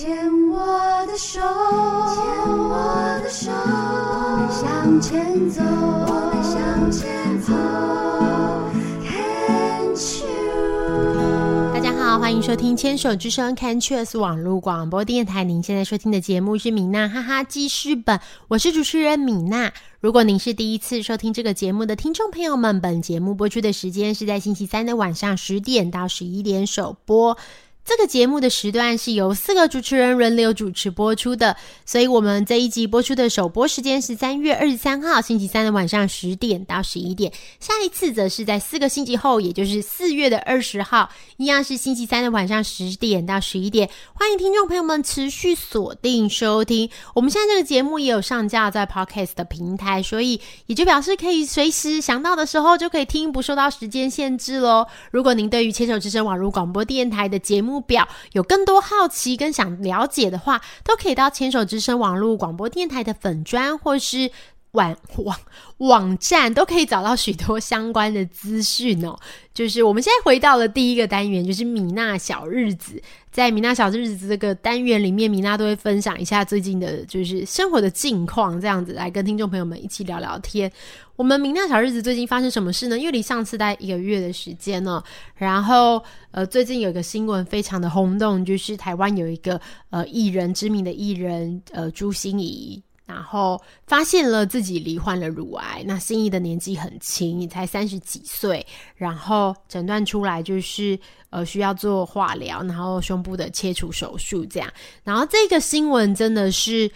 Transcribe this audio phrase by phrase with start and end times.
[0.00, 0.16] 牵
[0.48, 0.56] 我
[1.06, 2.24] 的手，牵
[2.56, 7.52] 我的手，我们向前走，我们向前走。
[9.04, 11.74] Can't you？
[11.74, 15.44] 大家好，欢迎收听《牵手之声》Can Cheers 网络广播电台。
[15.44, 19.70] 您现在收听的节目是米娜哈哈记事本，我是主持人米娜。
[20.00, 27.36] 如果您是第一次收听这个节目的听众朋友们，本节目播出的时间是在星期三的晚上十点到十一点首播。
[27.90, 43.90] 这个节目的时段是由四个主持人轮流主持播出的，所以我们这一集播出的首播时间是三月二十三号星期三的晚上十点到十一点，下一次则是在四个星期后，也就是四月的二十号，一样是星期三的晚上十点到十一点。
[44.14, 46.88] 欢迎听众朋友们持续锁定收听。
[47.16, 54.86] 我们现在这个节目也有上架在 Podcast 的平台，所以也就表示可以随时想到的时候就可以听，不受到时间限制喽。
[55.10, 64.30] 如果您对于牵手之声网络广播电台的节目表有更多好奇跟想了解的话，都可以到牵手之声网络广播电台的粉砖或是
[64.72, 65.36] 网网
[65.78, 69.16] 网站，都可以找到许多相关的资讯哦。
[69.52, 73.02] 就是我们现在回到了第一个单元，就是米娜小日子。
[73.32, 80.70] 在米娜小日子这个单元里面，米娜都会分享一下最近的，就是生活的近况，这样子来跟听众朋友们一起聊聊天。
[81.14, 82.98] 我们米娜小日子最近发生什么事呢？
[82.98, 85.02] 因为离上次大概一个月的时间呢，
[85.36, 92.82] 然后呃，最近有一个新闻非常的轰动，就是台湾有一个呃艺人，知名的艺人呃朱心怡。
[93.20, 104.72] 然后发现了自己罹患了乳癌，那心仪的年纪很轻，你才三十几岁，然后诊断出来就是呃需要做化疗，然后胸部的切除手术这样。
[105.04, 106.90] 然后这个新闻真的是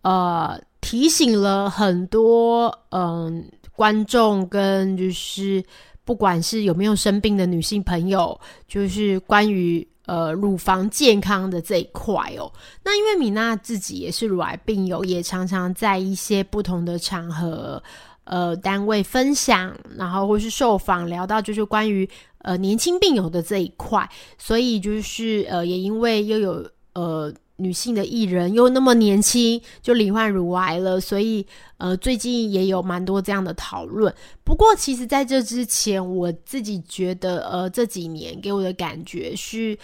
[0.00, 5.62] 呃提醒了很多嗯观众跟就是
[6.06, 9.86] 不管是有没有生病的女性朋友，就是关于。
[10.06, 12.50] 呃，乳房健康的这一块哦，
[12.84, 17.82] 那因为米娜自己也是乳癌病友，也常常在一些不同的场合、
[18.24, 22.08] 呃单位分享，然后或是受访聊到就是关于
[22.38, 24.08] 呃年轻病友的这一块，
[24.38, 27.32] 所以就是呃也因为又有呃。
[27.56, 31.46] 女性的艺人又那么年轻就罹患乳癌了，所以
[31.78, 34.14] 呃最近也有蛮多这样的讨论。
[34.44, 39.78] 不过其实在这之前，我自己觉得呃这几年给我的感觉是，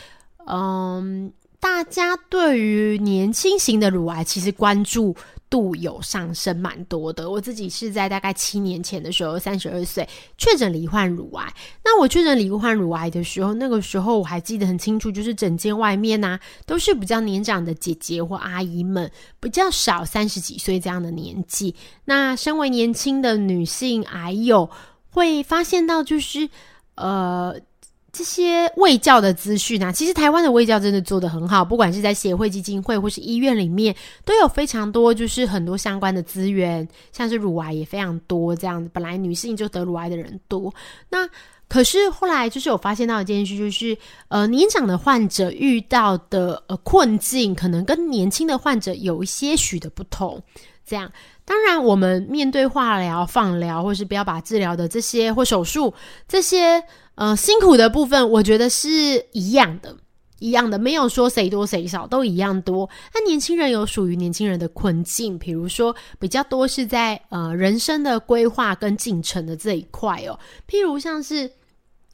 [0.46, 5.16] 嗯，大家对于年轻型的乳癌其实关注。
[5.52, 7.28] 度有上升蛮多的。
[7.28, 10.08] 我自己是在大概七年前的时候，三十二岁
[10.38, 11.54] 确诊罹患乳癌。
[11.84, 21.74] 那我确诊罹患乳癌的时候，那个时候我还记得很清楚，就是整间外面呐都是比较年长的姐姐或阿姨们，比较少三十几岁这样的年纪。
[22.06, 24.70] 那身为年轻的女性癌友，
[25.10, 26.48] 会发现到就是
[26.94, 27.60] 呃。
[28.12, 38.90] 这些卫教的资讯啊，其实台湾的卫教真的做得很好，不管是在协会、基金会或是医院里面，都有非常多，就是很多相关的资源，像是乳癌也非常多这样子。
[38.92, 40.72] 本来女性就得乳癌的人多，
[41.08, 41.26] 那
[41.68, 43.96] 可是后来就是有发现到一件事，就是
[44.28, 50.38] 呃年长的患者遇到的呃困境，可能跟年轻的患者有一些许的不同。
[50.92, 51.10] 这样，
[51.46, 55.94] 当然我们面对化疗、放疗或是不要把治疗的这些或手术
[56.28, 56.84] 这些。
[57.14, 58.88] 呃，辛苦的部分，我觉得是
[59.32, 59.94] 一样的，
[60.38, 62.88] 一样的，没有说谁多谁少，都一样多。
[63.12, 70.38] 那年轻人有属于年轻人的困境，比如说比较多是在呃人生的规划跟进程的这一块哦。
[70.66, 71.48] 譬如像是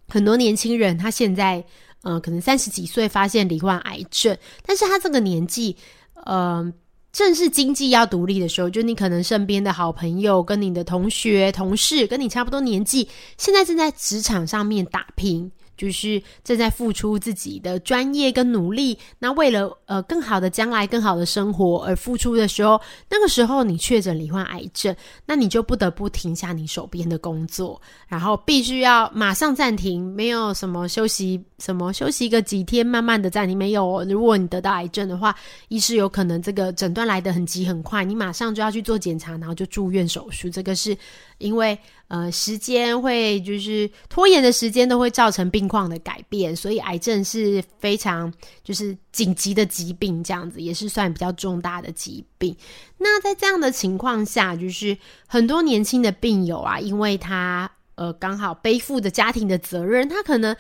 [0.09, 1.65] 很多年轻人，他现在
[2.03, 5.77] 呃可能三十几岁发现罹患癌症，但是他这个年纪，
[6.25, 6.73] 呃。
[7.13, 15.51] 正是经济要独立的时候，就你可能身边的好朋友、跟你的同学、同事，跟你差不多年纪，现在正在职场上面打拼。
[15.79, 24.93] 就是正在付出自己的专业跟努力，那为了呃更好的将来、更好的生活而付出的时候，那个时候你确诊罹患癌症，
[25.25, 33.55] 那你就不得不停下你手边的工作，然后必须要马上暂停，没有什么休息，什么休息个几天，慢慢的在你。
[33.55, 35.35] 没有，如果你得到癌症的话，
[35.69, 40.49] 医师有可能这个诊断来得很急很快，你马上就要去做检查，然后就住院手术。
[40.49, 40.97] 这个是
[41.39, 41.79] 因为。
[42.11, 48.33] 呃，时间会就是拖延的时间都会造成病况的改变，所以癌症是非常
[48.65, 52.57] 就是紧急的疾病，这样子也是算比较重大的疾病。
[52.97, 54.97] 那在这样的情况下，就是
[55.27, 60.57] 很多年轻的病友啊，因为他呃刚好背负着家庭的责任，他可能。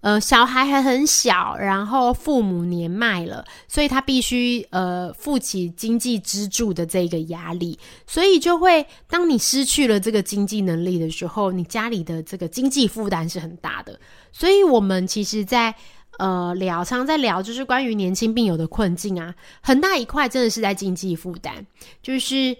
[0.00, 13.98] 呃，小孩还很小，然后父母年迈了，所以他必须呃负起经济支柱的这个压力，所以就会当你失去了这个经济能力的时候，你家里的这个经济负担是很大的。
[14.30, 15.74] 所以我们其实，在
[16.18, 21.66] 呃聊，常在聊，就是关于年轻病友的困境啊，很大一块真的是在经济负担，
[22.00, 22.56] 就是。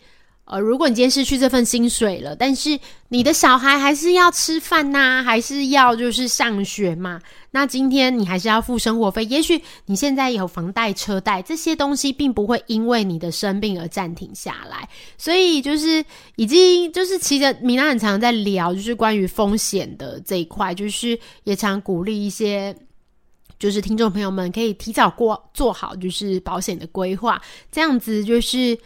[0.50, 2.78] 呃，如果你今天失去这份薪水了，但是
[3.08, 7.20] 你的小孩还是要吃饭呐，还是要就是上学嘛？
[7.50, 9.24] 那今天你还是要付生活费。
[9.26, 14.88] 也许你现在有房贷、车贷这些东西，并不会因为你的生病而暂停下来。
[15.18, 16.02] 所以就是
[16.36, 22.74] 已经就是其实米娜很常在聊，就是关于风险的这一块，就是也常鼓励一些
[23.58, 27.38] 就是听众朋友们可以提早过做好就是保险的规划，
[27.70, 28.78] 这样子就是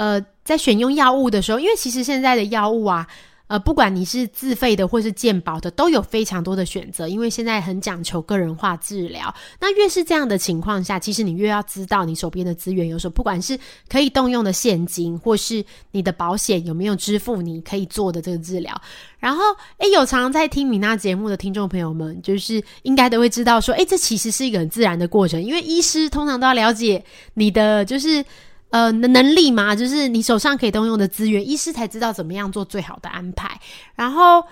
[0.00, 0.24] 呃。
[0.42, 3.06] 在选用药物的时候，因为其实现在的药物啊，
[3.46, 7.06] 呃，不管你是自费的或是健保的，都有非常多的选择。
[7.06, 13.56] 因为现在很讲求个人化治疗，那越是这样的情况下，其实你越要知道你手边的资源有什么，不管是
[13.88, 18.74] 可以动用的现金，或是你的保险有没有支付你可以做的这个治疗。
[19.20, 19.40] 然后，
[19.78, 27.04] 诶，有常在听米娜节目的听众朋友们，就是应该都会知道说，诶，这其实是一个很自然的过程，因为医师通常都要了解
[27.34, 28.24] 你的就是。
[28.70, 33.60] 呃，能能力嘛，就是你手上可以动用的资源，医师才知道怎么样做最好的安排。
[33.96, 34.42] 然后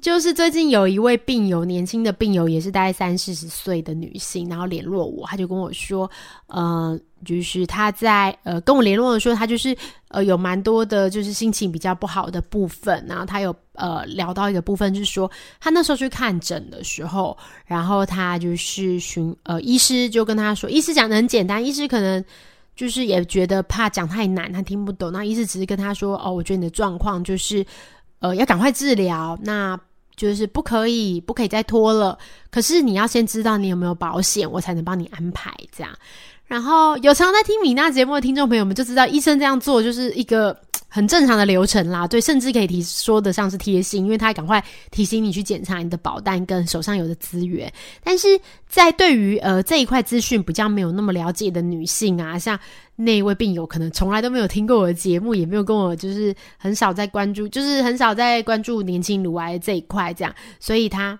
[0.00, 6.10] 就是最近有一位病友，年轻的病友也是大概三四十岁的女性，然后联络我，她就跟我说，
[6.48, 9.76] 呃，就是她在呃跟我联络的时候，她就是
[10.08, 13.04] 呃有蛮多的，就是心情比较不好的部分。
[13.08, 15.30] 然后她有呃聊到一个部分，就是说
[15.60, 22.22] 她那时候去看诊的时候，然后她就是询呃医师就跟她说，医师讲的很简单，医师可能。
[22.74, 25.12] 就是也觉得怕讲太难，他听不懂。
[25.12, 27.64] 那医师只是跟他说：“哦，我觉得你的状况就是，
[28.20, 29.78] 呃，要赶快治疗，那
[30.16, 32.18] 就是不可以，不可以再拖了。
[32.50, 35.92] 可是你要先知道你有没有保险，我才能帮你安排这样。
[36.46, 40.56] 然后有常在听米娜节目的听众朋友们就知道，医生这样做就是一个。
[40.94, 47.72] ”很正常的流程啦，对，甚至可以提说得上是贴心，因为他赶快提醒你去检查你的保单跟手上有的资源。
[48.04, 52.60] 但是在对于呃这一块资讯比较没有那么了解的女性啊，像
[52.94, 61.18] 那一位病友可能从来都没有听过我的节目，也没有跟我就是很少在关注，就是很少在关注年轻乳癌这一块这样，所以他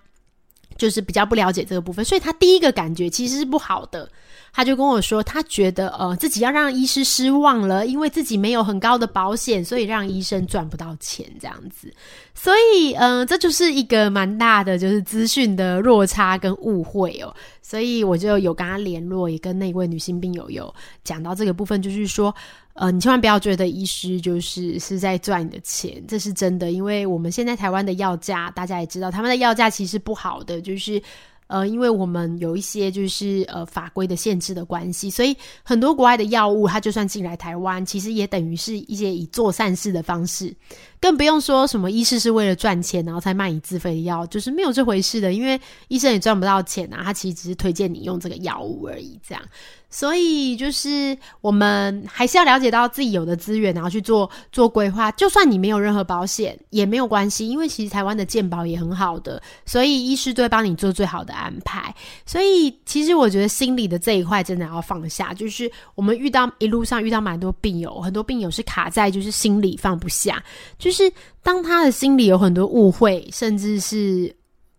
[0.77, 4.07] 就是比较不了解这个部分，所以他第一个感觉其实是不好的。
[4.55, 11.91] 他就跟我说，他觉得呃自己要让医师失望了，因为自己没有很高的保险，所以让医生赚不到钱这样子。
[12.35, 17.33] 所以嗯，这就是一个蛮大的就是资讯的落差跟误会哦。
[17.63, 20.71] 所以我就有跟他联络，也跟那位女性病友有
[21.03, 22.33] 讲到这个部分，就是说
[22.73, 31.01] 呃，你千万不要觉得医师就是是在赚你的钱，这是真的，因为我们现在台湾的药价，大家也知道，他们的药价其实不好的，就是。
[31.47, 40.53] 呃，因为我们有一些就是呃法规的限制的关系，所以很多国外的药物，它就算进来台湾，其实也等于是一些以做善事的方式，
[41.03, 45.59] 更不用说什么医师是为了赚钱，然后才卖你自费的药，就是没有这回事的，因为
[45.89, 49.43] 医生也赚不到钱啊，他其实只是推荐你用这个药物而已，这样。
[49.89, 55.11] 所以就是我们还是要了解到自己有的资源，然后去做做规划。
[55.11, 61.93] 就算你没有任何保险也没有关系，因为其实台湾的健保也很好的，所以医师都会帮你做最好的安排。
[62.25, 65.31] 所以其实我觉得心理的这一块真的要放下。
[65.31, 70.43] 就是我们遇到一路上遇到蛮多病友，很多病友是卡在就是心里放不下，
[70.79, 71.11] 就是
[71.41, 74.33] 当他的心里有很多误会，甚至是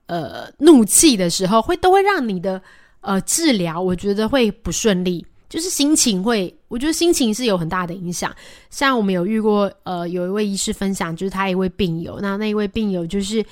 [0.06, 2.62] 呃怒气的时候，会都会让你的。
[3.06, 8.34] 呃，治疗我觉得会不顺利，就是心情会，我觉得心情是有很大的影响。
[8.70, 13.44] 像我们有遇过，呃，有一位医师分享，就是他一位病友，那那一位病友就是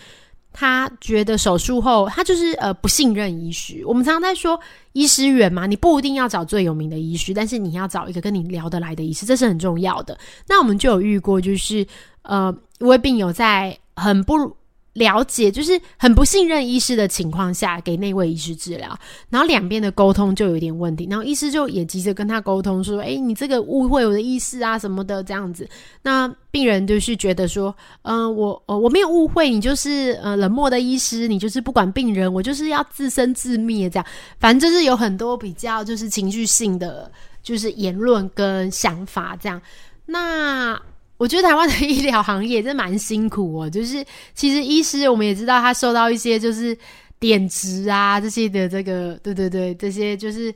[0.54, 3.82] 他觉得手术后，他就是呃不信任医师。
[3.84, 4.58] 我们常常在说
[4.94, 10.18] 医师缘嘛，你不一定要找最有名的医师，但是你要找一个跟你聊得来的医师，这是很重要的。
[10.48, 11.86] 那我们就有遇过，就是
[12.22, 14.56] 呃一位病友在很不。
[14.94, 18.94] 了解，就是很不信任医师的情况下，给那位医师治疗，
[19.30, 25.66] 然后两边的沟通就有点问题，然后医师就也急着跟他沟通说：“哎，你这个误会我的意思啊，什么的这样子。”
[26.04, 27.74] 那病人就是觉得说
[28.04, 34.06] ：“嗯，我呃我没有误会，你就是呃冷漠的医师，你就是不管病人，我就是要自生自灭这样。
[34.38, 37.10] 反正就是有很多比较就是情绪性的
[37.42, 39.58] 就是言论跟想法这样。
[40.04, 40.78] 那。”
[41.22, 46.76] 我觉得台湾的医疗行业真蛮辛苦哦，就是其实医师我们也知道他受到一些就是
[47.20, 50.52] 贬值啊这些的这个对对对这些就是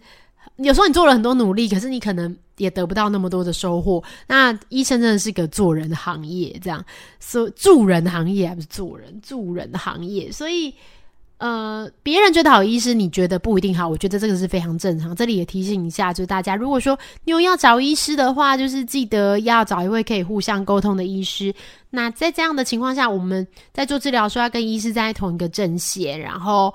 [0.56, 4.02] 有时候你做了很多努力，可是你可能也得不到那么多的收获。
[4.26, 6.84] 那医生真的是个做人行业，这样
[7.20, 10.74] 说助人行业还不是做人助人的行业，所以。
[11.38, 13.86] 呃，别人觉得好医师，你觉得不一定好。
[13.86, 15.14] 我觉得这个是非常正常。
[15.14, 21.54] 这里也提醒一下，就是大家如果说你有要找医师的话，就是记得要找一位可以互相沟通的医师。
[21.90, 26.72] 那在这样的情况下，我们在做治疗时候要跟医师在同一个阵线，然后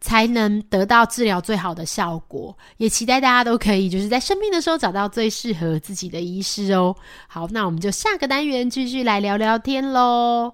[0.00, 2.54] 才能得到治疗最好的效果。
[2.78, 6.94] 也期待大家都可以就是在生病的时候找到最适合自己的医师哦。
[7.28, 10.50] 好，那我们就下个单元继续来聊聊天喽。